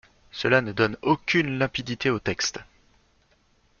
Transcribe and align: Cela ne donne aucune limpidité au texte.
Cela 0.31 0.61
ne 0.61 0.71
donne 0.71 0.97
aucune 1.03 1.59
limpidité 1.59 2.09
au 2.09 2.17
texte. 2.17 2.59